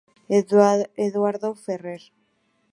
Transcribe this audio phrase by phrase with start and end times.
[1.07, 2.01] Eduardo Ferrer.